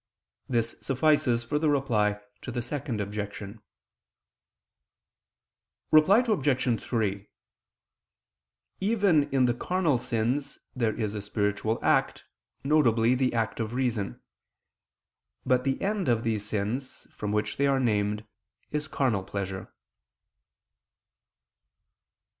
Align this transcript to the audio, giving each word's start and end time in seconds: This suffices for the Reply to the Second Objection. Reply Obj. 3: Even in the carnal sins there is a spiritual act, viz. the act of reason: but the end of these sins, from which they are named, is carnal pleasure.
This 0.49 0.75
suffices 0.81 1.43
for 1.43 1.59
the 1.59 1.69
Reply 1.69 2.19
to 2.41 2.51
the 2.51 2.63
Second 2.63 2.99
Objection. 2.99 3.61
Reply 5.91 6.23
Obj. 6.27 6.81
3: 6.81 7.29
Even 8.79 9.29
in 9.31 9.45
the 9.45 9.53
carnal 9.53 9.99
sins 9.99 10.57
there 10.75 10.99
is 10.99 11.13
a 11.13 11.21
spiritual 11.21 11.77
act, 11.85 12.25
viz. 12.63 13.17
the 13.19 13.33
act 13.35 13.59
of 13.59 13.73
reason: 13.73 14.19
but 15.45 15.65
the 15.65 15.79
end 15.79 16.09
of 16.09 16.23
these 16.23 16.43
sins, 16.47 17.05
from 17.11 17.31
which 17.31 17.57
they 17.57 17.67
are 17.67 17.79
named, 17.79 18.25
is 18.71 18.87
carnal 18.87 19.21
pleasure. 19.23 19.71